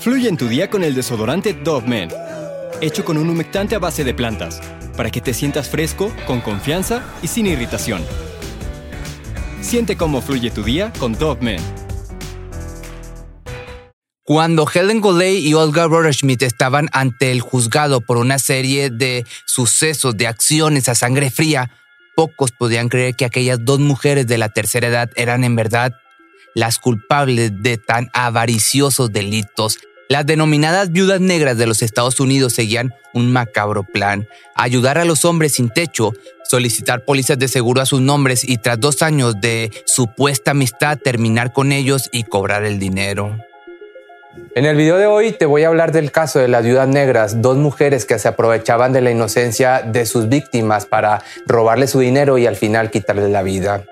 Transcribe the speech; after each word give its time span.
Fluye 0.00 0.30
en 0.30 0.38
tu 0.38 0.48
día 0.48 0.70
con 0.70 0.82
el 0.82 0.94
desodorante 0.94 1.52
Dove 1.52 1.86
Men, 1.86 2.08
hecho 2.80 3.04
con 3.04 3.18
un 3.18 3.28
humectante 3.28 3.74
a 3.74 3.78
base 3.78 4.02
de 4.02 4.14
plantas, 4.14 4.58
para 4.96 5.10
que 5.10 5.20
te 5.20 5.34
sientas 5.34 5.68
fresco, 5.68 6.10
con 6.26 6.40
confianza 6.40 7.04
y 7.22 7.26
sin 7.26 7.46
irritación. 7.46 8.02
Siente 9.60 9.98
cómo 9.98 10.22
fluye 10.22 10.50
tu 10.50 10.62
día 10.62 10.90
con 10.98 11.12
Dove 11.12 11.42
Men. 11.42 11.60
Cuando 14.24 14.66
Helen 14.72 15.02
Goley 15.02 15.46
y 15.46 15.52
Olga 15.52 15.86
Schmidt 16.14 16.44
estaban 16.44 16.88
ante 16.92 17.30
el 17.30 17.42
juzgado 17.42 18.00
por 18.00 18.16
una 18.16 18.38
serie 18.38 18.88
de 18.88 19.26
sucesos, 19.44 20.16
de 20.16 20.28
acciones 20.28 20.88
a 20.88 20.94
sangre 20.94 21.30
fría, 21.30 21.72
pocos 22.16 22.52
podían 22.52 22.88
creer 22.88 23.16
que 23.16 23.26
aquellas 23.26 23.62
dos 23.66 23.80
mujeres 23.80 24.26
de 24.26 24.38
la 24.38 24.48
tercera 24.48 24.88
edad 24.88 25.10
eran 25.14 25.44
en 25.44 25.56
verdad 25.56 25.92
las 26.54 26.78
culpables 26.78 27.62
de 27.62 27.76
tan 27.76 28.08
avariciosos 28.12 29.12
delitos 29.12 29.78
las 30.10 30.26
denominadas 30.26 30.90
viudas 30.90 31.20
negras 31.20 31.56
de 31.56 31.68
los 31.68 31.82
Estados 31.82 32.18
Unidos 32.18 32.52
seguían 32.52 32.92
un 33.14 33.32
macabro 33.32 33.84
plan, 33.84 34.26
ayudar 34.56 34.98
a 34.98 35.04
los 35.04 35.24
hombres 35.24 35.52
sin 35.52 35.70
techo, 35.70 36.12
solicitar 36.42 37.04
pólizas 37.04 37.38
de 37.38 37.46
seguro 37.46 37.80
a 37.80 37.86
sus 37.86 38.00
nombres 38.00 38.42
y 38.42 38.56
tras 38.58 38.80
dos 38.80 39.02
años 39.02 39.40
de 39.40 39.70
supuesta 39.86 40.50
amistad 40.50 40.98
terminar 40.98 41.52
con 41.52 41.70
ellos 41.70 42.08
y 42.10 42.24
cobrar 42.24 42.64
el 42.64 42.80
dinero. 42.80 43.38
En 44.56 44.66
el 44.66 44.74
video 44.74 44.96
de 44.96 45.06
hoy 45.06 45.30
te 45.30 45.46
voy 45.46 45.62
a 45.62 45.68
hablar 45.68 45.92
del 45.92 46.10
caso 46.10 46.40
de 46.40 46.48
las 46.48 46.64
viudas 46.64 46.88
negras, 46.88 47.40
dos 47.40 47.56
mujeres 47.56 48.04
que 48.04 48.18
se 48.18 48.26
aprovechaban 48.26 48.92
de 48.92 49.02
la 49.02 49.12
inocencia 49.12 49.82
de 49.82 50.06
sus 50.06 50.28
víctimas 50.28 50.86
para 50.86 51.22
robarle 51.46 51.86
su 51.86 52.00
dinero 52.00 52.36
y 52.36 52.48
al 52.48 52.56
final 52.56 52.90
quitarle 52.90 53.28
la 53.28 53.42
vida. 53.42 53.84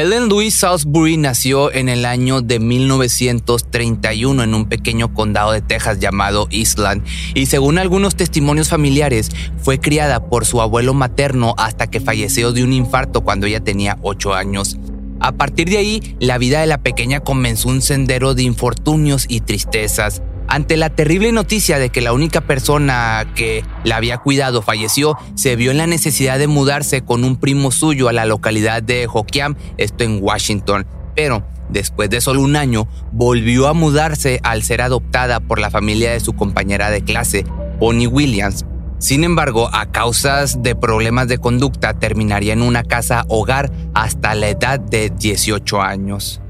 Helen 0.00 0.30
Louise 0.30 0.56
Salisbury 0.56 1.18
nació 1.18 1.70
en 1.70 1.90
el 1.90 2.06
año 2.06 2.40
de 2.40 2.58
1931 2.58 4.42
en 4.42 4.54
un 4.54 4.66
pequeño 4.66 5.12
condado 5.12 5.52
de 5.52 5.60
Texas 5.60 5.98
llamado 6.00 6.48
Eastland 6.50 7.04
y 7.34 7.44
según 7.44 7.76
algunos 7.76 8.16
testimonios 8.16 8.70
familiares 8.70 9.30
fue 9.58 9.78
criada 9.78 10.24
por 10.30 10.46
su 10.46 10.62
abuelo 10.62 10.94
materno 10.94 11.54
hasta 11.58 11.88
que 11.88 12.00
falleció 12.00 12.52
de 12.52 12.64
un 12.64 12.72
infarto 12.72 13.20
cuando 13.20 13.46
ella 13.46 13.60
tenía 13.60 13.98
8 14.00 14.32
años. 14.32 14.78
A 15.20 15.32
partir 15.32 15.68
de 15.68 15.76
ahí, 15.76 16.16
la 16.18 16.38
vida 16.38 16.62
de 16.62 16.66
la 16.66 16.78
pequeña 16.78 17.20
comenzó 17.20 17.68
un 17.68 17.82
sendero 17.82 18.32
de 18.32 18.42
infortunios 18.44 19.26
y 19.28 19.40
tristezas. 19.40 20.22
Ante 20.52 20.76
la 20.76 20.90
terrible 20.90 21.30
noticia 21.30 21.78
de 21.78 21.90
que 21.90 22.00
la 22.00 22.12
única 22.12 22.40
persona 22.40 23.24
que 23.36 23.64
la 23.84 23.94
había 23.94 24.18
cuidado 24.18 24.62
falleció, 24.62 25.16
se 25.36 25.54
vio 25.54 25.70
en 25.70 25.78
la 25.78 25.86
necesidad 25.86 26.40
de 26.40 26.48
mudarse 26.48 27.02
con 27.02 27.22
un 27.22 27.36
primo 27.36 27.70
suyo 27.70 28.08
a 28.08 28.12
la 28.12 28.24
localidad 28.24 28.82
de 28.82 29.06
Hoquiam, 29.06 29.54
esto 29.76 30.02
en 30.02 30.18
Washington. 30.20 30.88
Pero 31.14 31.46
después 31.68 32.10
de 32.10 32.20
solo 32.20 32.40
un 32.40 32.56
año, 32.56 32.88
volvió 33.12 33.68
a 33.68 33.74
mudarse 33.74 34.40
al 34.42 34.64
ser 34.64 34.82
adoptada 34.82 35.38
por 35.38 35.60
la 35.60 35.70
familia 35.70 36.10
de 36.10 36.18
su 36.18 36.32
compañera 36.32 36.90
de 36.90 37.04
clase, 37.04 37.44
Bonnie 37.78 38.08
Williams. 38.08 38.64
Sin 38.98 39.22
embargo, 39.22 39.70
a 39.72 39.92
causas 39.92 40.64
de 40.64 40.74
problemas 40.74 41.28
de 41.28 41.38
conducta, 41.38 41.94
terminaría 41.94 42.54
en 42.54 42.62
una 42.62 42.82
casa 42.82 43.24
hogar 43.28 43.70
hasta 43.94 44.34
la 44.34 44.48
edad 44.48 44.80
de 44.80 45.10
18 45.10 45.80
años. 45.80 46.40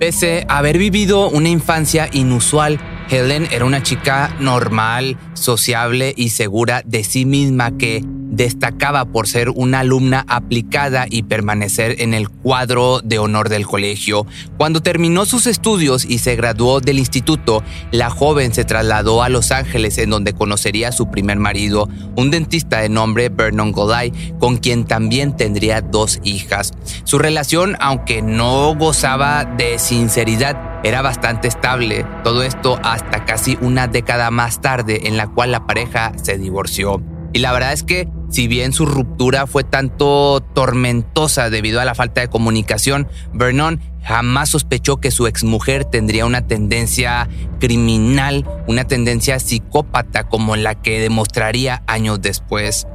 Pese 0.00 0.44
a 0.48 0.58
haber 0.58 0.76
vivido 0.76 1.30
una 1.30 1.48
infancia 1.48 2.08
inusual, 2.12 2.80
Helen 3.10 3.48
era 3.50 3.64
una 3.64 3.82
chica 3.82 4.34
normal, 4.40 5.16
sociable 5.34 6.14
y 6.16 6.30
segura 6.30 6.82
de 6.84 7.04
sí 7.04 7.24
misma 7.24 7.76
que 7.76 8.02
destacaba 8.34 9.04
por 9.06 9.28
ser 9.28 9.50
una 9.50 9.80
alumna 9.80 10.24
aplicada 10.28 11.06
y 11.08 11.22
permanecer 11.22 12.00
en 12.00 12.14
el 12.14 12.28
cuadro 12.28 13.00
de 13.02 13.18
honor 13.18 13.48
del 13.48 13.66
colegio. 13.66 14.26
Cuando 14.56 14.82
terminó 14.82 15.24
sus 15.24 15.46
estudios 15.46 16.04
y 16.04 16.18
se 16.18 16.36
graduó 16.36 16.80
del 16.80 16.98
instituto, 16.98 17.62
la 17.90 18.10
joven 18.10 18.52
se 18.52 18.64
trasladó 18.64 19.22
a 19.22 19.28
Los 19.28 19.52
Ángeles 19.52 19.98
en 19.98 20.10
donde 20.10 20.32
conocería 20.32 20.88
a 20.88 20.92
su 20.92 21.10
primer 21.10 21.38
marido, 21.38 21.88
un 22.16 22.30
dentista 22.30 22.80
de 22.80 22.88
nombre 22.88 23.28
Vernon 23.28 23.72
Golay, 23.72 24.12
con 24.38 24.56
quien 24.56 24.84
también 24.84 25.36
tendría 25.36 25.80
dos 25.80 26.20
hijas. 26.24 26.72
Su 27.04 27.18
relación, 27.18 27.76
aunque 27.80 28.22
no 28.22 28.74
gozaba 28.74 29.44
de 29.44 29.78
sinceridad, 29.78 30.74
era 30.84 31.00
bastante 31.00 31.48
estable, 31.48 32.04
todo 32.22 32.42
esto 32.42 32.78
hasta 32.82 33.24
casi 33.24 33.56
una 33.62 33.86
década 33.86 34.30
más 34.30 34.60
tarde 34.60 35.08
en 35.08 35.16
la 35.16 35.28
cual 35.28 35.52
la 35.52 35.66
pareja 35.66 36.12
se 36.22 36.36
divorció. 36.36 37.13
Y 37.34 37.40
la 37.40 37.52
verdad 37.52 37.72
es 37.72 37.82
que 37.82 38.08
si 38.30 38.46
bien 38.46 38.72
su 38.72 38.86
ruptura 38.86 39.48
fue 39.48 39.64
tanto 39.64 40.40
tormentosa 40.54 41.50
debido 41.50 41.80
a 41.80 41.84
la 41.84 41.96
falta 41.96 42.20
de 42.20 42.28
comunicación, 42.28 43.08
Vernon 43.32 43.80
jamás 44.04 44.50
sospechó 44.50 44.98
que 44.98 45.10
su 45.10 45.26
exmujer 45.26 45.84
tendría 45.84 46.26
una 46.26 46.46
tendencia 46.46 47.28
criminal, 47.58 48.46
una 48.68 48.84
tendencia 48.84 49.40
psicópata 49.40 50.28
como 50.28 50.54
la 50.54 50.76
que 50.76 51.00
demostraría 51.00 51.82
años 51.88 52.22
después. 52.22 52.86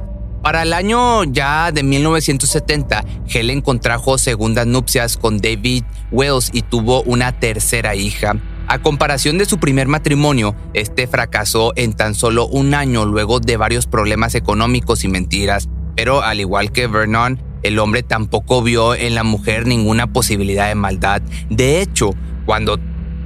Para 0.42 0.62
el 0.62 0.72
año 0.72 1.24
ya 1.24 1.70
de 1.70 1.82
1970, 1.82 3.04
Helen 3.28 3.60
contrajo 3.60 4.16
segundas 4.16 4.66
nupcias 4.66 5.18
con 5.18 5.36
David 5.36 5.84
Wells 6.10 6.48
y 6.54 6.62
tuvo 6.62 7.02
una 7.02 7.38
tercera 7.38 7.94
hija. 7.94 8.36
A 8.70 8.78
comparación 8.78 9.36
de 9.36 9.46
su 9.46 9.58
primer 9.58 9.88
matrimonio, 9.88 10.54
este 10.74 11.08
fracasó 11.08 11.72
en 11.74 11.92
tan 11.92 12.14
solo 12.14 12.46
un 12.46 12.72
año 12.72 13.04
luego 13.04 13.40
de 13.40 13.56
varios 13.56 13.88
problemas 13.88 14.36
económicos 14.36 15.02
y 15.02 15.08
mentiras. 15.08 15.68
Pero 15.96 16.22
al 16.22 16.38
igual 16.38 16.70
que 16.70 16.86
Vernon, 16.86 17.42
el 17.64 17.80
hombre 17.80 18.04
tampoco 18.04 18.62
vio 18.62 18.94
en 18.94 19.16
la 19.16 19.24
mujer 19.24 19.66
ninguna 19.66 20.12
posibilidad 20.12 20.68
de 20.68 20.76
maldad. 20.76 21.20
De 21.48 21.82
hecho, 21.82 22.10
cuando 22.46 22.78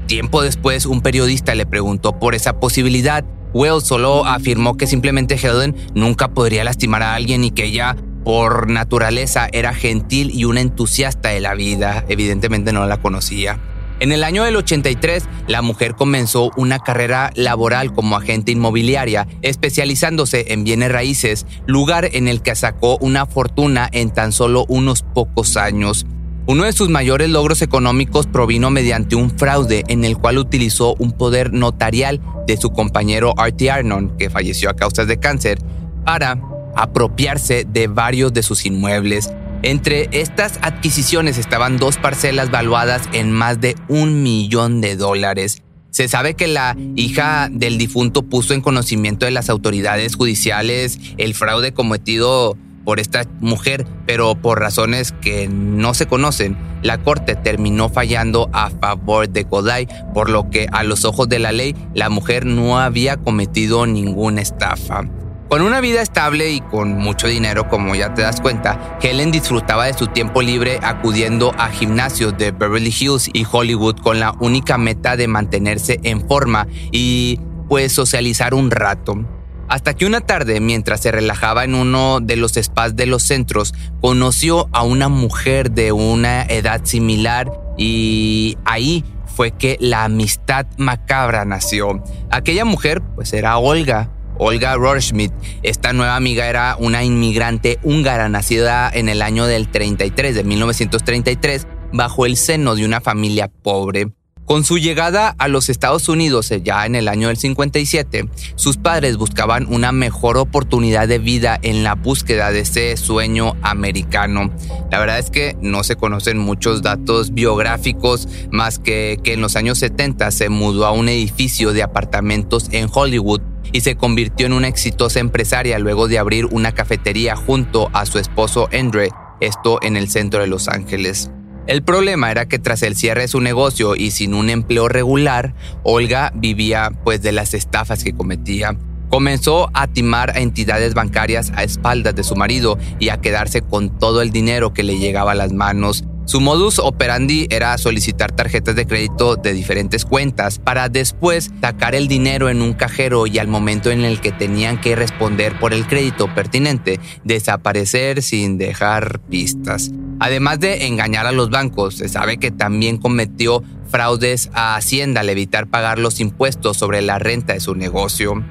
tiempo 0.06 0.40
después 0.40 0.86
un 0.86 1.02
periodista 1.02 1.54
le 1.54 1.66
preguntó 1.66 2.18
por 2.18 2.34
esa 2.34 2.58
posibilidad, 2.58 3.22
Wells 3.52 3.84
solo 3.84 4.24
afirmó 4.24 4.78
que 4.78 4.86
simplemente 4.86 5.34
Helen 5.34 5.76
nunca 5.94 6.28
podría 6.28 6.64
lastimar 6.64 7.02
a 7.02 7.14
alguien 7.14 7.44
y 7.44 7.50
que 7.50 7.64
ella 7.64 7.96
por 8.24 8.70
naturaleza 8.70 9.48
era 9.52 9.74
gentil 9.74 10.30
y 10.30 10.46
una 10.46 10.62
entusiasta 10.62 11.28
de 11.28 11.40
la 11.40 11.52
vida. 11.52 12.02
Evidentemente 12.08 12.72
no 12.72 12.86
la 12.86 12.96
conocía. 12.96 13.60
En 14.00 14.10
el 14.10 14.24
año 14.24 14.44
del 14.44 14.56
83, 14.56 15.24
la 15.46 15.62
mujer 15.62 15.94
comenzó 15.94 16.50
una 16.56 16.78
carrera 16.78 17.30
laboral 17.36 17.92
como 17.92 18.16
agente 18.16 18.52
inmobiliaria, 18.52 19.28
especializándose 19.42 20.52
en 20.52 20.64
bienes 20.64 20.90
raíces, 20.90 21.46
lugar 21.66 22.10
en 22.12 22.26
el 22.26 22.42
que 22.42 22.56
sacó 22.56 22.98
una 22.98 23.26
fortuna 23.26 23.88
en 23.92 24.10
tan 24.10 24.32
solo 24.32 24.64
unos 24.68 25.02
pocos 25.02 25.56
años. 25.56 26.06
Uno 26.46 26.64
de 26.64 26.72
sus 26.74 26.90
mayores 26.90 27.30
logros 27.30 27.62
económicos 27.62 28.26
provino 28.26 28.70
mediante 28.70 29.16
un 29.16 29.30
fraude 29.30 29.84
en 29.88 30.04
el 30.04 30.18
cual 30.18 30.36
utilizó 30.38 30.94
un 30.98 31.12
poder 31.12 31.54
notarial 31.54 32.20
de 32.46 32.58
su 32.58 32.70
compañero 32.70 33.32
Artie 33.38 33.70
Arnon, 33.70 34.16
que 34.18 34.28
falleció 34.28 34.68
a 34.68 34.76
causas 34.76 35.06
de 35.06 35.18
cáncer, 35.18 35.58
para 36.04 36.38
apropiarse 36.76 37.64
de 37.66 37.86
varios 37.86 38.34
de 38.34 38.42
sus 38.42 38.66
inmuebles, 38.66 39.30
entre 39.64 40.10
estas 40.12 40.58
adquisiciones 40.60 41.38
estaban 41.38 41.78
dos 41.78 41.96
parcelas 41.96 42.50
valuadas 42.50 43.08
en 43.12 43.32
más 43.32 43.60
de 43.60 43.76
un 43.88 44.22
millón 44.22 44.82
de 44.82 44.94
dólares. 44.94 45.62
Se 45.90 46.06
sabe 46.06 46.34
que 46.34 46.48
la 46.48 46.76
hija 46.96 47.48
del 47.50 47.78
difunto 47.78 48.22
puso 48.22 48.52
en 48.52 48.60
conocimiento 48.60 49.24
de 49.24 49.32
las 49.32 49.48
autoridades 49.48 50.16
judiciales 50.16 50.98
el 51.16 51.34
fraude 51.34 51.72
cometido 51.72 52.58
por 52.84 53.00
esta 53.00 53.24
mujer, 53.40 53.86
pero 54.04 54.34
por 54.34 54.60
razones 54.60 55.12
que 55.12 55.48
no 55.48 55.94
se 55.94 56.06
conocen, 56.06 56.58
la 56.82 56.98
corte 56.98 57.34
terminó 57.34 57.88
fallando 57.88 58.50
a 58.52 58.68
favor 58.68 59.30
de 59.30 59.44
Goday, 59.44 59.88
por 60.12 60.28
lo 60.28 60.50
que 60.50 60.66
a 60.70 60.82
los 60.82 61.06
ojos 61.06 61.28
de 61.30 61.38
la 61.38 61.52
ley 61.52 61.74
la 61.94 62.10
mujer 62.10 62.44
no 62.44 62.78
había 62.78 63.16
cometido 63.16 63.86
ninguna 63.86 64.42
estafa. 64.42 65.08
Con 65.48 65.62
una 65.62 65.80
vida 65.80 66.00
estable 66.00 66.50
y 66.50 66.60
con 66.60 66.96
mucho 66.96 67.28
dinero, 67.28 67.68
como 67.68 67.94
ya 67.94 68.14
te 68.14 68.22
das 68.22 68.40
cuenta, 68.40 68.98
Helen 69.00 69.30
disfrutaba 69.30 69.84
de 69.86 69.94
su 69.94 70.08
tiempo 70.08 70.42
libre 70.42 70.80
acudiendo 70.82 71.52
a 71.58 71.68
gimnasios 71.68 72.36
de 72.36 72.50
Beverly 72.50 72.94
Hills 72.98 73.28
y 73.32 73.46
Hollywood 73.50 73.96
con 74.00 74.18
la 74.18 74.32
única 74.40 74.78
meta 74.78 75.16
de 75.16 75.28
mantenerse 75.28 76.00
en 76.02 76.26
forma 76.26 76.66
y 76.90 77.38
pues 77.68 77.92
socializar 77.92 78.54
un 78.54 78.70
rato. 78.70 79.24
Hasta 79.68 79.94
que 79.94 80.06
una 80.06 80.20
tarde, 80.20 80.60
mientras 80.60 81.00
se 81.00 81.12
relajaba 81.12 81.64
en 81.64 81.74
uno 81.74 82.20
de 82.20 82.36
los 82.36 82.52
spas 82.52 82.96
de 82.96 83.06
los 83.06 83.22
centros, 83.22 83.74
conoció 84.00 84.68
a 84.72 84.82
una 84.82 85.08
mujer 85.08 85.70
de 85.70 85.92
una 85.92 86.42
edad 86.42 86.82
similar 86.84 87.50
y 87.76 88.58
ahí 88.64 89.04
fue 89.26 89.50
que 89.52 89.76
la 89.80 90.04
amistad 90.04 90.66
macabra 90.76 91.44
nació. 91.44 92.02
Aquella 92.30 92.64
mujer 92.64 93.02
pues 93.14 93.32
era 93.32 93.56
Olga, 93.58 94.10
Olga 94.38 94.76
Rohrschmidt. 94.76 95.32
Esta 95.62 95.92
nueva 95.92 96.16
amiga 96.16 96.46
era 96.46 96.76
una 96.78 97.04
inmigrante 97.04 97.78
húngara 97.82 98.28
nacida 98.28 98.90
en 98.92 99.08
el 99.08 99.22
año 99.22 99.46
del 99.46 99.68
33, 99.68 100.34
de 100.34 100.44
1933, 100.44 101.66
bajo 101.92 102.26
el 102.26 102.36
seno 102.36 102.74
de 102.74 102.84
una 102.84 103.00
familia 103.00 103.48
pobre. 103.48 104.12
Con 104.44 104.62
su 104.62 104.76
llegada 104.76 105.34
a 105.38 105.48
los 105.48 105.70
Estados 105.70 106.10
Unidos 106.10 106.50
eh, 106.50 106.60
ya 106.62 106.84
en 106.84 106.96
el 106.96 107.08
año 107.08 107.28
del 107.28 107.38
57, 107.38 108.28
sus 108.56 108.76
padres 108.76 109.16
buscaban 109.16 109.66
una 109.72 109.90
mejor 109.90 110.36
oportunidad 110.36 111.08
de 111.08 111.18
vida 111.18 111.58
en 111.62 111.82
la 111.82 111.94
búsqueda 111.94 112.50
de 112.50 112.60
ese 112.60 112.94
sueño 112.98 113.56
americano. 113.62 114.52
La 114.90 114.98
verdad 114.98 115.18
es 115.18 115.30
que 115.30 115.56
no 115.62 115.82
se 115.82 115.96
conocen 115.96 116.36
muchos 116.36 116.82
datos 116.82 117.32
biográficos 117.32 118.28
más 118.50 118.78
que 118.78 119.18
que 119.24 119.32
en 119.32 119.40
los 119.40 119.56
años 119.56 119.78
70 119.78 120.30
se 120.30 120.50
mudó 120.50 120.84
a 120.84 120.92
un 120.92 121.08
edificio 121.08 121.72
de 121.72 121.82
apartamentos 121.82 122.68
en 122.70 122.90
Hollywood 122.92 123.40
y 123.74 123.80
se 123.80 123.96
convirtió 123.96 124.46
en 124.46 124.52
una 124.52 124.68
exitosa 124.68 125.18
empresaria 125.18 125.80
luego 125.80 126.06
de 126.06 126.20
abrir 126.20 126.46
una 126.46 126.70
cafetería 126.70 127.34
junto 127.34 127.90
a 127.92 128.06
su 128.06 128.20
esposo 128.20 128.68
Andre, 128.72 129.10
esto 129.40 129.80
en 129.82 129.96
el 129.96 130.08
centro 130.08 130.40
de 130.40 130.46
Los 130.46 130.68
Ángeles. 130.68 131.32
El 131.66 131.82
problema 131.82 132.30
era 132.30 132.46
que 132.46 132.60
tras 132.60 132.84
el 132.84 132.94
cierre 132.94 133.22
de 133.22 133.28
su 133.28 133.40
negocio 133.40 133.96
y 133.96 134.12
sin 134.12 134.32
un 134.32 134.48
empleo 134.48 134.88
regular, 134.88 135.56
Olga 135.82 136.30
vivía 136.36 136.92
pues 137.02 137.20
de 137.20 137.32
las 137.32 137.52
estafas 137.52 138.04
que 138.04 138.14
cometía. 138.14 138.76
Comenzó 139.10 139.70
a 139.74 139.88
timar 139.88 140.30
a 140.30 140.40
entidades 140.40 140.94
bancarias 140.94 141.52
a 141.56 141.64
espaldas 141.64 142.14
de 142.14 142.22
su 142.22 142.36
marido 142.36 142.78
y 143.00 143.08
a 143.08 143.20
quedarse 143.20 143.60
con 143.60 143.98
todo 143.98 144.22
el 144.22 144.30
dinero 144.30 144.72
que 144.72 144.84
le 144.84 145.00
llegaba 145.00 145.32
a 145.32 145.36
las 145.36 145.52
manos. 145.52 146.04
Su 146.26 146.40
modus 146.40 146.78
operandi 146.78 147.46
era 147.50 147.76
solicitar 147.76 148.32
tarjetas 148.32 148.74
de 148.74 148.86
crédito 148.86 149.36
de 149.36 149.52
diferentes 149.52 150.06
cuentas 150.06 150.58
para 150.58 150.88
después 150.88 151.50
sacar 151.60 151.94
el 151.94 152.08
dinero 152.08 152.48
en 152.48 152.62
un 152.62 152.72
cajero 152.72 153.26
y 153.26 153.38
al 153.38 153.46
momento 153.46 153.90
en 153.90 154.04
el 154.04 154.20
que 154.20 154.32
tenían 154.32 154.80
que 154.80 154.96
responder 154.96 155.58
por 155.58 155.74
el 155.74 155.86
crédito 155.86 156.34
pertinente, 156.34 156.98
desaparecer 157.24 158.22
sin 158.22 158.56
dejar 158.56 159.20
pistas. 159.28 159.90
Además 160.18 160.60
de 160.60 160.86
engañar 160.86 161.26
a 161.26 161.32
los 161.32 161.50
bancos, 161.50 161.96
se 161.96 162.08
sabe 162.08 162.38
que 162.38 162.50
también 162.50 162.96
cometió 162.96 163.62
fraudes 163.88 164.48
a 164.54 164.76
Hacienda 164.76 165.20
al 165.20 165.28
evitar 165.28 165.66
pagar 165.66 165.98
los 165.98 166.20
impuestos 166.20 166.78
sobre 166.78 167.02
la 167.02 167.18
renta 167.18 167.52
de 167.52 167.60
su 167.60 167.74
negocio. 167.74 168.42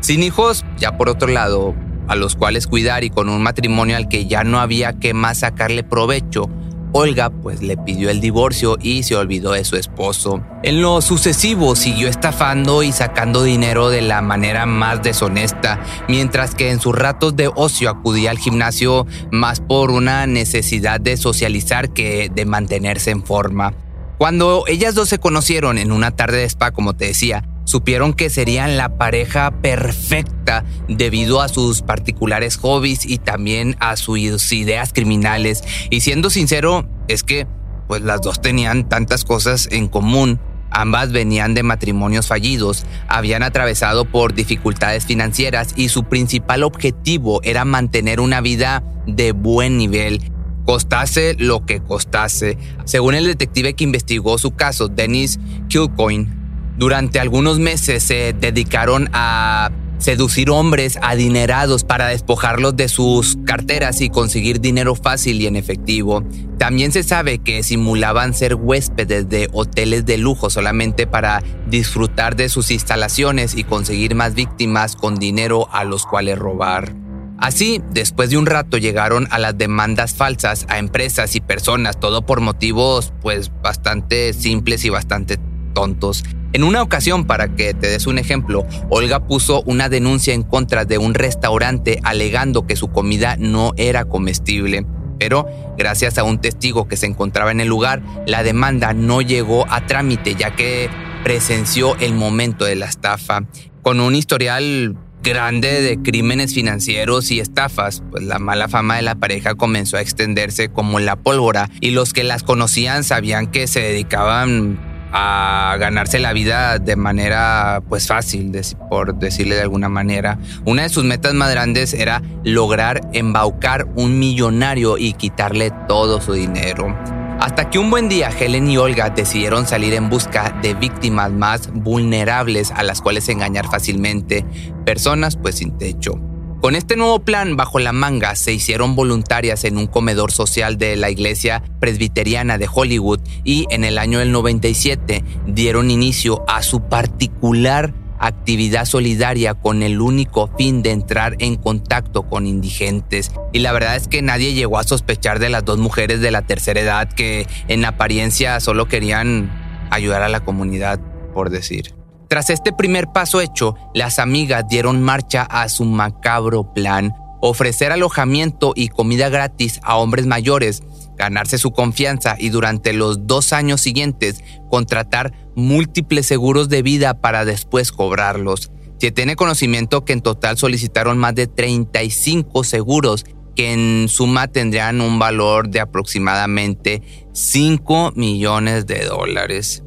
Sin 0.00 0.24
hijos, 0.24 0.64
ya 0.78 0.96
por 0.96 1.08
otro 1.08 1.28
lado, 1.28 1.76
a 2.08 2.16
los 2.16 2.34
cuales 2.34 2.66
cuidar 2.66 3.04
y 3.04 3.10
con 3.10 3.28
un 3.28 3.40
matrimonio 3.40 3.96
al 3.96 4.08
que 4.08 4.26
ya 4.26 4.42
no 4.42 4.58
había 4.58 4.98
que 4.98 5.14
más 5.14 5.38
sacarle 5.38 5.84
provecho, 5.84 6.50
Olga 6.92 7.30
pues 7.30 7.62
le 7.62 7.76
pidió 7.76 8.10
el 8.10 8.20
divorcio 8.20 8.76
y 8.80 9.02
se 9.02 9.16
olvidó 9.16 9.52
de 9.52 9.64
su 9.64 9.76
esposo. 9.76 10.42
En 10.62 10.82
lo 10.82 11.00
sucesivo 11.00 11.76
siguió 11.76 12.08
estafando 12.08 12.82
y 12.82 12.92
sacando 12.92 13.42
dinero 13.42 13.90
de 13.90 14.02
la 14.02 14.22
manera 14.22 14.66
más 14.66 15.02
deshonesta, 15.02 15.80
mientras 16.08 16.54
que 16.54 16.70
en 16.70 16.80
sus 16.80 16.94
ratos 16.94 17.36
de 17.36 17.50
ocio 17.54 17.90
acudía 17.90 18.30
al 18.30 18.38
gimnasio 18.38 19.06
más 19.30 19.60
por 19.60 19.90
una 19.90 20.26
necesidad 20.26 21.00
de 21.00 21.16
socializar 21.16 21.90
que 21.90 22.30
de 22.34 22.44
mantenerse 22.44 23.10
en 23.10 23.22
forma. 23.24 23.74
Cuando 24.18 24.64
ellas 24.66 24.94
dos 24.94 25.08
se 25.08 25.18
conocieron 25.18 25.78
en 25.78 25.92
una 25.92 26.10
tarde 26.10 26.38
de 26.38 26.44
spa, 26.44 26.72
como 26.72 26.94
te 26.94 27.06
decía, 27.06 27.42
supieron 27.70 28.14
que 28.14 28.30
serían 28.30 28.76
la 28.76 28.98
pareja 28.98 29.52
perfecta 29.62 30.64
debido 30.88 31.40
a 31.40 31.48
sus 31.48 31.82
particulares 31.82 32.56
hobbies 32.56 33.06
y 33.06 33.18
también 33.18 33.76
a 33.78 33.96
sus 33.96 34.52
ideas 34.52 34.92
criminales. 34.92 35.62
Y 35.88 36.00
siendo 36.00 36.30
sincero, 36.30 36.88
es 37.06 37.22
que 37.22 37.46
pues 37.86 38.02
las 38.02 38.22
dos 38.22 38.42
tenían 38.42 38.88
tantas 38.88 39.24
cosas 39.24 39.68
en 39.70 39.86
común. 39.86 40.40
Ambas 40.72 41.12
venían 41.12 41.54
de 41.54 41.62
matrimonios 41.62 42.26
fallidos, 42.26 42.86
habían 43.06 43.44
atravesado 43.44 44.04
por 44.04 44.34
dificultades 44.34 45.06
financieras 45.06 45.72
y 45.76 45.90
su 45.90 46.04
principal 46.04 46.64
objetivo 46.64 47.40
era 47.44 47.64
mantener 47.64 48.18
una 48.18 48.40
vida 48.40 48.82
de 49.06 49.30
buen 49.30 49.76
nivel 49.76 50.20
costase 50.66 51.34
lo 51.38 51.66
que 51.66 51.80
costase. 51.80 52.58
Según 52.84 53.14
el 53.14 53.26
detective 53.26 53.74
que 53.74 53.84
investigó 53.84 54.38
su 54.38 54.52
caso, 54.52 54.86
Dennis 54.88 55.40
Kilcoin, 55.68 56.39
durante 56.80 57.20
algunos 57.20 57.58
meses 57.58 58.02
se 58.02 58.32
dedicaron 58.32 59.10
a 59.12 59.70
seducir 59.98 60.48
hombres 60.48 60.98
adinerados 61.02 61.84
para 61.84 62.06
despojarlos 62.06 62.74
de 62.74 62.88
sus 62.88 63.36
carteras 63.44 64.00
y 64.00 64.08
conseguir 64.08 64.62
dinero 64.62 64.94
fácil 64.94 65.42
y 65.42 65.46
en 65.46 65.56
efectivo. 65.56 66.24
También 66.56 66.90
se 66.90 67.02
sabe 67.02 67.40
que 67.40 67.62
simulaban 67.62 68.32
ser 68.32 68.54
huéspedes 68.54 69.28
de 69.28 69.50
hoteles 69.52 70.06
de 70.06 70.16
lujo 70.16 70.48
solamente 70.48 71.06
para 71.06 71.42
disfrutar 71.68 72.34
de 72.34 72.48
sus 72.48 72.70
instalaciones 72.70 73.54
y 73.54 73.64
conseguir 73.64 74.14
más 74.14 74.34
víctimas 74.34 74.96
con 74.96 75.16
dinero 75.16 75.68
a 75.72 75.84
los 75.84 76.06
cuales 76.06 76.38
robar. 76.38 76.94
Así, 77.36 77.82
después 77.90 78.30
de 78.30 78.38
un 78.38 78.46
rato 78.46 78.78
llegaron 78.78 79.28
a 79.30 79.38
las 79.38 79.58
demandas 79.58 80.14
falsas 80.14 80.64
a 80.70 80.78
empresas 80.78 81.36
y 81.36 81.42
personas, 81.42 82.00
todo 82.00 82.24
por 82.24 82.40
motivos 82.40 83.12
pues 83.20 83.52
bastante 83.62 84.32
simples 84.32 84.82
y 84.86 84.88
bastante 84.88 85.38
tontos. 85.74 86.24
En 86.52 86.64
una 86.64 86.82
ocasión, 86.82 87.26
para 87.26 87.54
que 87.54 87.74
te 87.74 87.88
des 87.88 88.06
un 88.08 88.18
ejemplo, 88.18 88.66
Olga 88.88 89.20
puso 89.20 89.62
una 89.62 89.88
denuncia 89.88 90.34
en 90.34 90.42
contra 90.42 90.84
de 90.84 90.98
un 90.98 91.14
restaurante 91.14 92.00
alegando 92.02 92.66
que 92.66 92.74
su 92.74 92.88
comida 92.88 93.36
no 93.38 93.72
era 93.76 94.04
comestible. 94.04 94.84
Pero, 95.20 95.46
gracias 95.78 96.18
a 96.18 96.24
un 96.24 96.40
testigo 96.40 96.88
que 96.88 96.96
se 96.96 97.06
encontraba 97.06 97.52
en 97.52 97.60
el 97.60 97.68
lugar, 97.68 98.02
la 98.26 98.42
demanda 98.42 98.94
no 98.94 99.20
llegó 99.22 99.64
a 99.70 99.86
trámite 99.86 100.34
ya 100.34 100.50
que 100.56 100.88
presenció 101.22 101.96
el 101.98 102.14
momento 102.14 102.64
de 102.64 102.74
la 102.74 102.86
estafa. 102.86 103.42
Con 103.82 104.00
un 104.00 104.16
historial 104.16 104.96
grande 105.22 105.82
de 105.82 106.02
crímenes 106.02 106.54
financieros 106.54 107.30
y 107.30 107.40
estafas, 107.40 108.02
pues 108.10 108.24
la 108.24 108.38
mala 108.38 108.68
fama 108.68 108.96
de 108.96 109.02
la 109.02 109.14
pareja 109.14 109.54
comenzó 109.54 109.98
a 109.98 110.00
extenderse 110.00 110.70
como 110.70 110.98
la 110.98 111.16
pólvora 111.16 111.70
y 111.80 111.90
los 111.90 112.12
que 112.12 112.24
las 112.24 112.42
conocían 112.42 113.04
sabían 113.04 113.46
que 113.46 113.66
se 113.66 113.80
dedicaban 113.80 114.89
a 115.12 115.76
ganarse 115.78 116.18
la 116.18 116.32
vida 116.32 116.78
de 116.78 116.96
manera 116.96 117.82
pues 117.88 118.06
fácil, 118.06 118.52
por 118.88 119.14
decirle 119.16 119.56
de 119.56 119.62
alguna 119.62 119.88
manera. 119.88 120.38
Una 120.64 120.82
de 120.82 120.88
sus 120.88 121.04
metas 121.04 121.34
más 121.34 121.50
grandes 121.50 121.94
era 121.94 122.22
lograr 122.44 123.00
embaucar 123.12 123.86
un 123.96 124.18
millonario 124.18 124.98
y 124.98 125.14
quitarle 125.14 125.72
todo 125.88 126.20
su 126.20 126.32
dinero. 126.32 126.96
Hasta 127.40 127.70
que 127.70 127.78
un 127.78 127.90
buen 127.90 128.10
día 128.10 128.28
Helen 128.28 128.70
y 128.70 128.76
Olga 128.76 129.08
decidieron 129.08 129.66
salir 129.66 129.94
en 129.94 130.10
busca 130.10 130.58
de 130.60 130.74
víctimas 130.74 131.32
más 131.32 131.70
vulnerables 131.72 132.70
a 132.70 132.82
las 132.82 133.00
cuales 133.00 133.28
engañar 133.30 133.66
fácilmente, 133.66 134.44
personas 134.84 135.36
pues 135.36 135.56
sin 135.56 135.78
techo. 135.78 136.20
Con 136.60 136.76
este 136.76 136.94
nuevo 136.94 137.20
plan 137.20 137.56
bajo 137.56 137.78
la 137.78 137.92
manga 137.92 138.36
se 138.36 138.52
hicieron 138.52 138.94
voluntarias 138.94 139.64
en 139.64 139.78
un 139.78 139.86
comedor 139.86 140.30
social 140.30 140.76
de 140.76 140.94
la 140.96 141.08
iglesia 141.08 141.62
presbiteriana 141.80 142.58
de 142.58 142.68
Hollywood 142.70 143.20
y 143.44 143.64
en 143.70 143.82
el 143.82 143.96
año 143.96 144.18
del 144.18 144.30
97 144.30 145.24
dieron 145.46 145.90
inicio 145.90 146.44
a 146.48 146.62
su 146.62 146.82
particular 146.82 147.94
actividad 148.18 148.84
solidaria 148.84 149.54
con 149.54 149.82
el 149.82 150.02
único 150.02 150.50
fin 150.58 150.82
de 150.82 150.90
entrar 150.90 151.34
en 151.38 151.56
contacto 151.56 152.24
con 152.24 152.46
indigentes. 152.46 153.32
Y 153.54 153.60
la 153.60 153.72
verdad 153.72 153.96
es 153.96 154.06
que 154.06 154.20
nadie 154.20 154.52
llegó 154.52 154.78
a 154.78 154.84
sospechar 154.84 155.38
de 155.38 155.48
las 155.48 155.64
dos 155.64 155.78
mujeres 155.78 156.20
de 156.20 156.30
la 156.30 156.42
tercera 156.42 156.78
edad 156.78 157.10
que 157.10 157.46
en 157.68 157.86
apariencia 157.86 158.60
solo 158.60 158.86
querían 158.86 159.88
ayudar 159.90 160.20
a 160.20 160.28
la 160.28 160.40
comunidad, 160.40 161.00
por 161.32 161.48
decir. 161.48 161.99
Tras 162.30 162.48
este 162.48 162.72
primer 162.72 163.08
paso 163.08 163.40
hecho, 163.40 163.74
las 163.92 164.20
amigas 164.20 164.62
dieron 164.68 165.02
marcha 165.02 165.42
a 165.42 165.68
su 165.68 165.84
macabro 165.84 166.72
plan, 166.72 167.12
ofrecer 167.40 167.90
alojamiento 167.90 168.72
y 168.76 168.86
comida 168.86 169.28
gratis 169.28 169.80
a 169.82 169.96
hombres 169.96 170.26
mayores, 170.26 170.84
ganarse 171.16 171.58
su 171.58 171.72
confianza 171.72 172.36
y 172.38 172.50
durante 172.50 172.92
los 172.92 173.26
dos 173.26 173.52
años 173.52 173.80
siguientes 173.80 174.44
contratar 174.70 175.32
múltiples 175.56 176.24
seguros 176.24 176.68
de 176.68 176.82
vida 176.82 177.14
para 177.14 177.44
después 177.44 177.90
cobrarlos. 177.90 178.70
Se 179.00 179.10
tiene 179.10 179.34
conocimiento 179.34 180.04
que 180.04 180.12
en 180.12 180.20
total 180.20 180.56
solicitaron 180.56 181.18
más 181.18 181.34
de 181.34 181.48
35 181.48 182.62
seguros 182.62 183.24
que 183.56 183.72
en 183.72 184.08
suma 184.08 184.46
tendrían 184.46 185.00
un 185.00 185.18
valor 185.18 185.68
de 185.68 185.80
aproximadamente 185.80 187.02
5 187.32 188.12
millones 188.14 188.86
de 188.86 189.04
dólares. 189.06 189.82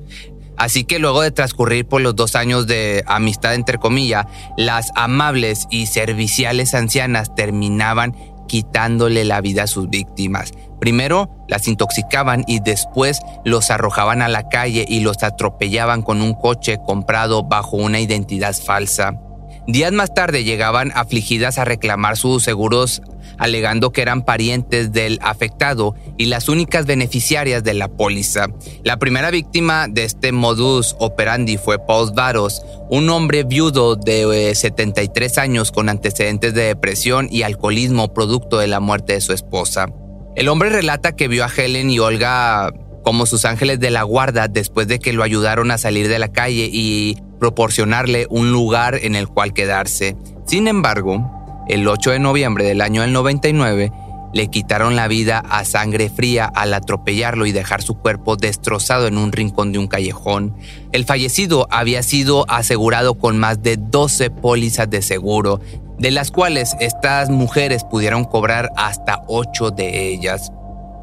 Así 0.63 0.85
que 0.85 0.97
luego 0.97 1.21
de 1.21 1.31
transcurrir 1.31 1.85
por 1.85 1.99
los 1.99 2.15
dos 2.15 2.37
años 2.37 2.67
de 2.67 3.03
amistad, 3.05 3.53
entre 3.53 3.79
comillas, 3.79 4.27
las 4.55 4.91
amables 4.95 5.67
y 5.69 5.87
serviciales 5.87 6.73
ancianas 6.73 7.35
terminaban 7.35 8.15
quitándole 8.47 9.25
la 9.25 9.41
vida 9.41 9.63
a 9.63 9.67
sus 9.67 9.89
víctimas. 9.89 10.53
Primero 10.79 11.29
las 11.49 11.67
intoxicaban 11.67 12.45
y 12.47 12.61
después 12.61 13.19
los 13.43 13.71
arrojaban 13.71 14.21
a 14.21 14.29
la 14.29 14.47
calle 14.47 14.85
y 14.87 15.01
los 15.01 15.21
atropellaban 15.21 16.01
con 16.01 16.21
un 16.21 16.33
coche 16.33 16.79
comprado 16.85 17.43
bajo 17.43 17.75
una 17.75 17.99
identidad 17.99 18.55
falsa. 18.55 19.19
Días 19.67 19.91
más 19.91 20.13
tarde 20.13 20.45
llegaban 20.45 20.93
afligidas 20.95 21.57
a 21.57 21.65
reclamar 21.65 22.15
sus 22.15 22.41
seguros 22.41 23.01
alegando 23.37 23.91
que 23.91 24.01
eran 24.01 24.23
parientes 24.23 24.91
del 24.91 25.19
afectado 25.21 25.95
y 26.17 26.25
las 26.25 26.49
únicas 26.49 26.85
beneficiarias 26.85 27.63
de 27.63 27.73
la 27.73 27.87
póliza. 27.87 28.47
La 28.83 28.97
primera 28.97 29.31
víctima 29.31 29.87
de 29.87 30.03
este 30.03 30.31
modus 30.31 30.95
operandi 30.99 31.57
fue 31.57 31.79
Paul 31.79 32.11
Varos, 32.15 32.61
un 32.89 33.09
hombre 33.09 33.43
viudo 33.43 33.95
de 33.95 34.53
73 34.53 35.37
eh, 35.37 35.41
años 35.41 35.71
con 35.71 35.89
antecedentes 35.89 36.53
de 36.53 36.63
depresión 36.63 37.27
y 37.31 37.43
alcoholismo 37.43 38.13
producto 38.13 38.57
de 38.57 38.67
la 38.67 38.79
muerte 38.79 39.13
de 39.13 39.21
su 39.21 39.33
esposa. 39.33 39.87
El 40.35 40.49
hombre 40.49 40.69
relata 40.69 41.15
que 41.15 41.27
vio 41.27 41.45
a 41.45 41.51
Helen 41.55 41.91
y 41.91 41.99
Olga 41.99 42.71
como 43.03 43.25
sus 43.25 43.45
ángeles 43.45 43.79
de 43.79 43.91
la 43.91 44.03
guarda 44.03 44.47
después 44.47 44.87
de 44.87 44.99
que 44.99 45.13
lo 45.13 45.23
ayudaron 45.23 45.71
a 45.71 45.77
salir 45.77 46.07
de 46.07 46.19
la 46.19 46.31
calle 46.31 46.69
y 46.71 47.17
proporcionarle 47.39 48.25
un 48.29 48.51
lugar 48.51 48.95
en 49.03 49.15
el 49.15 49.27
cual 49.27 49.53
quedarse. 49.53 50.15
Sin 50.47 50.67
embargo, 50.67 51.42
el 51.67 51.87
8 51.87 52.11
de 52.11 52.19
noviembre 52.19 52.65
del 52.65 52.81
año 52.81 53.01
del 53.01 53.13
99, 53.13 53.91
le 54.33 54.47
quitaron 54.47 54.95
la 54.95 55.07
vida 55.07 55.43
a 55.47 55.63
sangre 55.63 56.09
fría 56.09 56.45
al 56.45 56.73
atropellarlo 56.73 57.45
y 57.45 57.51
dejar 57.51 57.83
su 57.83 57.95
cuerpo 57.95 58.35
destrozado 58.35 59.07
en 59.07 59.17
un 59.17 59.31
rincón 59.31 59.71
de 59.71 59.77
un 59.79 59.87
callejón. 59.87 60.55
El 60.91 61.05
fallecido 61.05 61.67
había 61.69 62.01
sido 62.01 62.45
asegurado 62.49 63.13
con 63.13 63.37
más 63.37 63.61
de 63.61 63.77
12 63.77 64.31
pólizas 64.31 64.89
de 64.89 65.03
seguro, 65.03 65.61
de 65.99 66.09
las 66.09 66.31
cuales 66.31 66.75
estas 66.79 67.29
mujeres 67.29 67.83
pudieron 67.83 68.25
cobrar 68.25 68.71
hasta 68.75 69.21
8 69.27 69.71
de 69.71 70.09
ellas. 70.09 70.51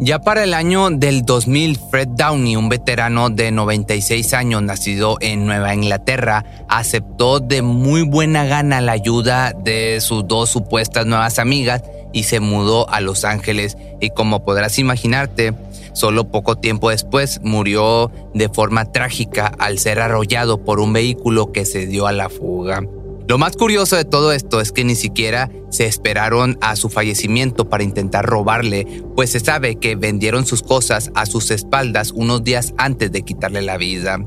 Ya 0.03 0.19
para 0.19 0.45
el 0.45 0.55
año 0.55 0.89
del 0.89 1.27
2000, 1.27 1.79
Fred 1.91 2.09
Downey, 2.09 2.57
un 2.57 2.71
veterano 2.71 3.29
de 3.29 3.53
96 3.53 4.33
años 4.33 4.63
nacido 4.63 5.19
en 5.21 5.45
Nueva 5.45 5.75
Inglaterra, 5.75 6.47
aceptó 6.71 7.39
de 7.39 7.61
muy 7.61 8.01
buena 8.01 8.47
gana 8.47 8.81
la 8.81 8.93
ayuda 8.93 9.53
de 9.53 10.01
sus 10.01 10.27
dos 10.27 10.49
supuestas 10.49 11.05
nuevas 11.05 11.39
amigas 11.39 11.83
y 12.15 12.23
se 12.23 12.41
mudó 12.41 12.89
a 12.89 13.03
Los 13.03 13.27
Ángeles 13.27 13.77
y 14.01 14.09
como 14.09 14.43
podrás 14.43 14.79
imaginarte, 14.79 15.53
solo 15.93 16.31
poco 16.31 16.57
tiempo 16.57 16.89
después 16.89 17.43
murió 17.43 18.11
de 18.33 18.49
forma 18.49 18.87
trágica 18.87 19.53
al 19.59 19.79
ser 19.79 20.01
arrollado 20.01 20.65
por 20.65 20.81
un 20.81 20.95
vehículo 20.95 21.53
que 21.53 21.67
se 21.67 21.87
dio 21.87 22.07
a 22.07 22.13
la 22.13 22.31
fuga. 22.31 22.83
Lo 23.31 23.39
más 23.39 23.57
curioso 23.57 23.95
de 23.95 24.05
todo 24.05 24.33
esto 24.33 24.61
es 24.61 24.73
que 24.73 24.83
ni 24.83 24.97
siquiera 24.97 25.53
se 25.71 25.87
esperaron 25.87 26.59
a 26.61 26.75
su 26.75 26.89
fallecimiento 26.89 27.69
para 27.69 27.85
intentar 27.85 28.27
robarle, 28.27 29.05
pues 29.15 29.31
se 29.31 29.39
sabe 29.39 29.77
que 29.77 29.95
vendieron 29.95 30.47
sus 30.47 30.65
cosas 30.65 31.13
a 31.15 31.27
sus 31.27 31.53
espaldas 31.53 32.11
unos 32.11 32.43
días 32.43 32.75
antes 32.77 33.13
de 33.13 33.23
quitarle 33.23 33.63
la 33.63 33.77
vida. 33.77 34.19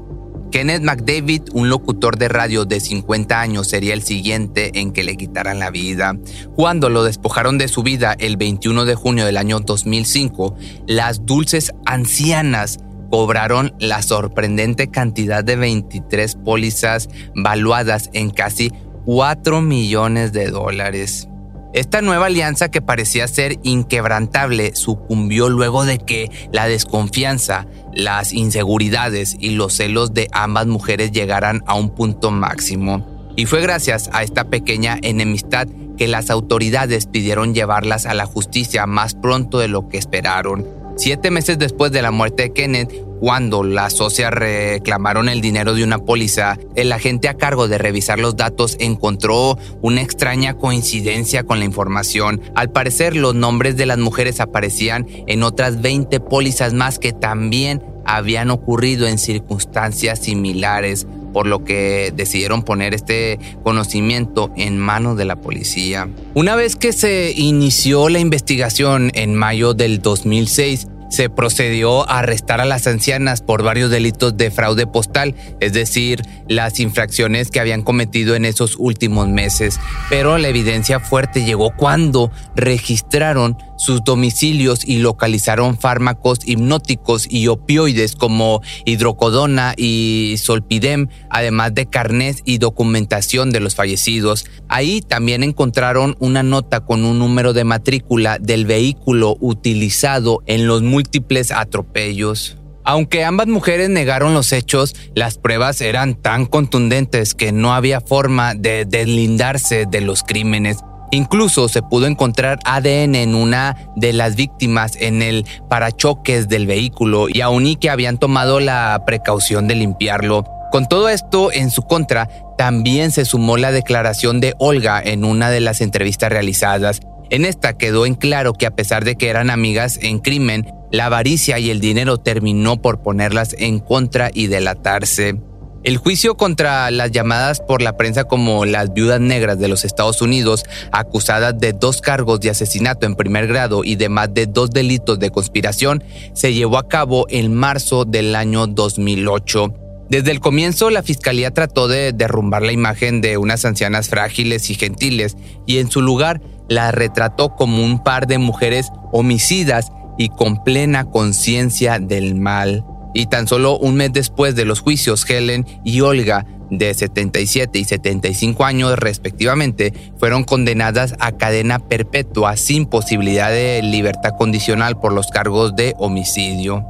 Kenneth 0.54 0.84
McDavid, 0.84 1.42
un 1.52 1.68
locutor 1.68 2.18
de 2.18 2.30
radio 2.30 2.64
de 2.64 2.80
50 2.80 3.42
años, 3.42 3.68
sería 3.68 3.94
el 3.94 4.04
siguiente 4.04 4.72
en 4.80 4.94
que 4.94 5.04
le 5.04 5.18
quitaran 5.18 5.60
la 5.60 5.70
vida. 5.70 6.18
Cuando 6.56 6.88
lo 6.88 7.04
despojaron 7.04 7.58
de 7.58 7.68
su 7.68 7.84
vida 7.84 8.16
el 8.18 8.38
21 8.38 8.86
de 8.86 8.96
junio 8.96 9.26
del 9.26 9.36
año 9.36 9.60
2005, 9.60 10.56
las 10.88 11.26
dulces 11.26 11.74
ancianas 11.86 12.80
cobraron 13.12 13.76
la 13.80 14.02
sorprendente 14.02 14.88
cantidad 14.88 15.44
de 15.44 15.58
23 15.58 16.36
pólizas 16.36 17.10
valuadas 17.36 18.10
en 18.14 18.30
casi 18.30 18.72
4 19.06 19.62
millones 19.62 20.32
de 20.32 20.50
dólares. 20.50 21.28
Esta 21.74 22.02
nueva 22.02 22.28
alianza 22.28 22.70
que 22.70 22.82
parecía 22.82 23.28
ser 23.28 23.58
inquebrantable 23.64 24.76
sucumbió 24.76 25.50
luego 25.50 25.86
de 25.86 25.98
que 25.98 26.30
la 26.52 26.68
desconfianza, 26.68 27.66
las 27.94 28.32
inseguridades 28.32 29.36
y 29.40 29.52
los 29.52 29.74
celos 29.74 30.14
de 30.14 30.30
ambas 30.32 30.68
mujeres 30.68 31.12
llegaran 31.12 31.64
a 31.66 31.74
un 31.74 31.90
punto 31.90 32.30
máximo. 32.30 33.32
Y 33.36 33.48
fue 33.48 33.62
gracias 33.62 34.10
a 34.14 34.22
esta 34.24 34.46
pequeña 34.46 35.00
enemistad 35.02 35.68
que 35.98 36.08
las 36.08 36.30
autoridades 36.30 37.08
pidieron 37.08 37.54
llevarlas 37.54 38.06
a 38.06 38.14
la 38.14 38.28
justicia 38.28 38.86
más 38.86 39.16
pronto 39.16 39.60
de 39.60 39.68
lo 39.68 39.90
que 39.90 39.98
esperaron. 39.98 40.68
Siete 40.96 41.32
meses 41.32 41.58
después 41.58 41.92
de 41.92 42.04
la 42.04 42.12
muerte 42.12 42.44
de 42.44 42.54
Kenneth, 42.54 42.94
cuando 43.24 43.64
las 43.64 43.94
socias 43.94 44.34
reclamaron 44.34 45.30
el 45.30 45.40
dinero 45.40 45.74
de 45.74 45.86
una 45.86 45.98
póliza, 45.98 46.58
el 46.76 46.92
agente 46.92 47.30
a 47.30 47.36
cargo 47.36 47.70
de 47.70 47.78
revisar 47.78 48.20
los 48.20 48.36
datos 48.36 48.76
encontró 48.82 49.58
una 49.82 50.02
extraña 50.02 50.56
coincidencia 50.56 51.44
con 51.44 51.60
la 51.60 51.64
información. 51.64 52.42
Al 52.54 52.70
parecer, 52.72 53.16
los 53.16 53.34
nombres 53.34 53.78
de 53.78 53.86
las 53.86 53.98
mujeres 53.98 54.42
aparecían 54.42 55.08
en 55.26 55.44
otras 55.44 55.82
20 55.82 56.20
pólizas 56.20 56.74
más 56.74 57.00
que 57.00 57.14
también 57.14 57.82
habían 58.06 58.52
ocurrido 58.52 59.08
en 59.08 59.18
circunstancias 59.18 60.20
similares, 60.20 61.08
por 61.32 61.48
lo 61.48 61.64
que 61.64 62.14
decidieron 62.14 62.64
poner 62.64 62.94
este 62.94 63.40
conocimiento 63.64 64.52
en 64.58 64.78
manos 64.78 65.16
de 65.18 65.24
la 65.24 65.38
policía. 65.38 66.10
Una 66.34 66.56
vez 66.56 66.76
que 66.76 66.92
se 66.92 67.34
inició 67.36 68.10
la 68.10 68.20
investigación 68.20 69.12
en 69.16 69.34
mayo 69.34 69.74
del 69.74 70.02
2006, 70.02 70.88
se 71.14 71.30
procedió 71.30 72.10
a 72.10 72.20
arrestar 72.20 72.60
a 72.60 72.66
las 72.66 72.88
ancianas 72.88 73.42
por 73.42 73.62
varios 73.62 73.92
delitos 73.92 74.36
de 74.36 74.50
fraude 74.50 74.88
postal, 74.88 75.36
es 75.60 75.72
decir, 75.72 76.24
las 76.48 76.80
infracciones 76.80 77.52
que 77.52 77.60
habían 77.60 77.84
cometido 77.84 78.34
en 78.34 78.46
esos 78.46 78.78
últimos 78.80 79.28
meses. 79.28 79.80
Pero 80.10 80.40
la 80.40 80.48
evidencia 80.48 81.00
fuerte 81.00 81.46
llegó 81.46 81.72
cuando 81.78 82.32
registraron 82.56 83.58
sus 83.78 84.04
domicilios 84.04 84.88
y 84.88 85.00
localizaron 85.00 85.78
fármacos 85.78 86.40
hipnóticos 86.46 87.28
y 87.30 87.48
opioides 87.48 88.16
como 88.16 88.62
hidrocodona 88.86 89.74
y 89.78 90.36
solpidem, 90.38 91.10
además 91.30 91.76
de 91.76 91.86
carnés 91.86 92.42
y 92.46 92.58
documentación 92.58 93.52
de 93.52 93.60
los 93.60 93.76
fallecidos. 93.76 94.46
Ahí 94.68 95.02
también 95.02 95.44
encontraron 95.44 96.16
una 96.20 96.42
nota 96.42 96.80
con 96.80 97.06
un 97.06 97.20
número 97.20 97.54
de 97.54 97.66
matrícula 97.66 98.40
del 98.40 98.66
vehículo 98.66 99.38
utilizado 99.42 100.42
en 100.48 100.66
los 100.66 100.82
múltiples 100.82 101.03
atropellos. 101.52 102.58
Aunque 102.86 103.24
ambas 103.24 103.48
mujeres 103.48 103.90
negaron 103.90 104.34
los 104.34 104.52
hechos, 104.52 104.94
las 105.16 105.38
pruebas 105.38 105.80
eran 105.80 106.16
tan 106.16 106.46
contundentes 106.46 107.34
que 107.34 107.52
no 107.54 107.74
había 107.74 108.02
forma 108.02 108.56
de 108.56 108.86
deslindarse 108.86 109.86
de 109.90 110.02
los 110.02 110.24
crímenes. 110.24 110.80
Incluso 111.12 111.70
se 111.70 111.82
pudo 111.82 112.08
encontrar 112.08 112.60
ADN 112.66 113.16
en 113.16 113.36
una 113.36 113.78
de 113.96 114.14
las 114.14 114.36
víctimas 114.36 114.98
en 115.00 115.22
el 115.22 115.46
parachoques 115.70 116.50
del 116.50 116.66
vehículo 116.66 117.28
y 117.30 117.42
aún 117.42 117.68
y 117.68 117.76
que 117.76 117.90
habían 117.90 118.18
tomado 118.18 118.60
la 118.60 119.02
precaución 119.06 119.68
de 119.68 119.76
limpiarlo. 119.76 120.44
Con 120.72 120.90
todo 120.90 121.08
esto 121.08 121.52
en 121.54 121.70
su 121.70 121.84
contra, 121.84 122.28
también 122.58 123.12
se 123.12 123.26
sumó 123.26 123.58
la 123.58 123.72
declaración 123.72 124.42
de 124.42 124.56
Olga 124.58 125.02
en 125.02 125.24
una 125.24 125.52
de 125.52 125.60
las 125.60 125.82
entrevistas 125.82 126.32
realizadas. 126.32 127.00
En 127.30 127.46
esta 127.46 127.78
quedó 127.78 128.08
en 128.08 128.16
claro 128.16 128.54
que 128.54 128.66
a 128.66 128.72
pesar 128.72 129.06
de 129.06 129.16
que 129.16 129.30
eran 129.30 129.52
amigas 129.52 130.00
en 130.02 130.18
crimen, 130.18 130.66
la 130.94 131.08
avaricia 131.08 131.58
y 131.58 131.72
el 131.72 131.80
dinero 131.80 132.20
terminó 132.20 132.80
por 132.80 133.02
ponerlas 133.02 133.56
en 133.58 133.80
contra 133.80 134.30
y 134.32 134.46
delatarse. 134.46 135.40
El 135.84 135.98
juicio 135.98 136.38
contra 136.38 136.92
las 136.92 137.10
llamadas 137.10 137.62
por 137.62 137.82
la 137.82 137.98
prensa 137.98 138.26
como 138.26 138.64
las 138.64 138.94
viudas 138.94 139.20
negras 139.20 139.58
de 139.58 139.68
los 139.68 139.86
Estados 139.86 140.22
Unidos, 140.22 140.66
acusadas 140.92 141.58
de 141.58 141.74
dos 141.74 142.00
cargos 142.00 142.42
de 142.42 142.52
asesinato 142.52 143.08
en 143.08 143.16
primer 143.16 143.48
grado 143.48 143.84
y 143.84 143.96
de 143.96 144.08
más 144.08 144.32
de 144.36 144.46
dos 144.46 144.70
delitos 144.70 145.18
de 145.18 145.32
conspiración, 145.32 146.04
se 146.34 146.54
llevó 146.54 146.78
a 146.78 146.88
cabo 146.88 147.26
en 147.28 147.56
marzo 147.56 148.06
del 148.06 148.36
año 148.36 148.68
2008. 148.68 149.74
Desde 150.12 150.30
el 150.30 150.42
comienzo, 150.42 150.92
la 150.92 151.02
fiscalía 151.02 151.50
trató 151.50 151.88
de 151.88 152.14
derrumbar 152.14 152.62
la 152.62 152.72
imagen 152.72 153.20
de 153.20 153.38
unas 153.38 153.66
ancianas 153.66 154.10
frágiles 154.10 154.70
y 154.70 154.76
gentiles 154.76 155.38
y 155.66 155.80
en 155.80 155.90
su 155.90 156.04
lugar 156.04 156.40
la 156.70 156.92
retrató 156.92 157.56
como 157.56 157.84
un 157.84 158.04
par 158.04 158.28
de 158.28 158.38
mujeres 158.38 158.90
homicidas 159.12 159.92
y 160.18 160.30
con 160.30 160.64
plena 160.64 161.06
conciencia 161.06 162.00
del 162.00 162.36
mal. 162.36 162.86
Y 163.14 163.28
tan 163.28 163.48
solo 163.48 163.78
un 163.78 163.96
mes 163.96 164.12
después 164.12 164.56
de 164.56 164.66
los 164.66 164.80
juicios, 164.80 165.30
Helen 165.30 165.66
y 165.84 166.02
Olga, 166.02 166.46
de 166.72 166.94
77 166.94 167.78
y 167.78 167.84
75 167.84 168.66
años 168.66 168.98
respectivamente, 168.98 169.94
fueron 170.18 170.44
condenadas 170.44 171.16
a 171.20 171.34
cadena 171.34 171.80
perpetua 171.80 172.58
sin 172.58 172.88
posibilidad 172.88 173.52
de 173.52 173.82
libertad 173.84 174.32
condicional 174.38 175.00
por 175.00 175.14
los 175.14 175.28
cargos 175.28 175.76
de 175.76 175.94
homicidio. 176.00 176.86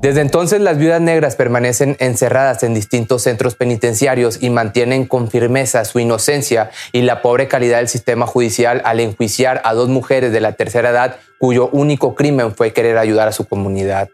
Desde 0.00 0.20
entonces 0.20 0.60
las 0.60 0.78
viudas 0.78 1.00
negras 1.00 1.34
permanecen 1.34 1.96
encerradas 1.98 2.62
en 2.62 2.72
distintos 2.72 3.22
centros 3.22 3.56
penitenciarios 3.56 4.40
y 4.40 4.48
mantienen 4.48 5.06
con 5.06 5.28
firmeza 5.28 5.84
su 5.84 5.98
inocencia 5.98 6.70
y 6.92 7.02
la 7.02 7.20
pobre 7.20 7.48
calidad 7.48 7.78
del 7.78 7.88
sistema 7.88 8.24
judicial 8.24 8.80
al 8.84 9.00
enjuiciar 9.00 9.60
a 9.64 9.74
dos 9.74 9.88
mujeres 9.88 10.30
de 10.30 10.40
la 10.40 10.52
tercera 10.52 10.90
edad 10.90 11.16
cuyo 11.38 11.68
único 11.72 12.14
crimen 12.14 12.54
fue 12.54 12.72
querer 12.72 12.96
ayudar 12.96 13.26
a 13.26 13.32
su 13.32 13.46
comunidad. 13.46 14.08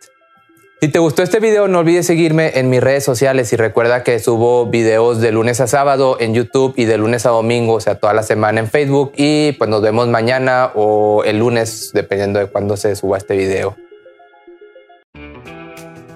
Si 0.81 0.89
te 0.89 0.99
gustó 0.99 1.23
este 1.23 1.39
video, 1.39 1.69
no 1.69 1.81
olvides 1.81 2.07
seguirme 2.07 2.59
en 2.59 2.71
mis 2.71 2.83
redes 2.83 3.05
sociales 3.05 3.53
y 3.53 3.57
recuerda 3.57 4.03
que 4.03 4.19
subo 4.19 4.67
videos 4.67 5.21
de 5.21 5.33
lunes 5.33 5.61
a 5.61 5.67
sábado 5.67 6.17
en 6.19 6.33
YouTube 6.33 6.75
y 6.77 6.87
de 6.87 6.97
lunes 6.97 7.27
a 7.27 7.31
domingo, 7.31 7.75
o 7.75 7.81
sea, 7.81 7.95
toda 7.97 8.15
la 8.15 8.23
semana 8.23 8.61
en 8.61 8.69
Facebook. 8.69 9.13
Y 9.17 9.53
pues 9.53 9.69
nos 9.69 9.83
vemos 9.83 10.09
mañana 10.09 10.73
o 10.75 11.25
el 11.25 11.39
lunes, 11.39 11.91
dependiendo 11.93 12.39
de 12.39 12.47
cuándo 12.47 12.77
se 12.77 12.97
suba 12.97 13.19
este 13.19 13.37
video. 13.37 13.77